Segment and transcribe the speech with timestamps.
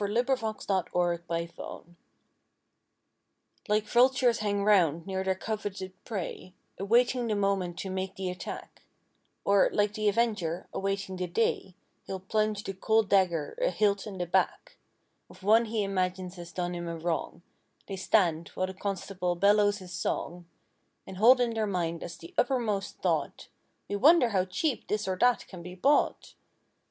[0.01, 1.19] THE CONSTABLE'S
[1.53, 1.85] SALE
[3.69, 8.81] Like vultures hang 'round near their coveted prey Awaiting the moment to make the attack;
[9.45, 11.75] Or, like the avenger, awaiting the day
[12.07, 14.77] He'll plunge the cold dagger a hilt in the back
[15.29, 17.43] Of one he imagines has done him a wrong
[17.85, 20.47] They stand, while the constable bellows his song,
[21.05, 23.49] And hold in their minds as the uppermost thought—
[23.87, 26.33] "We wonder how cheap this or that can be bought!"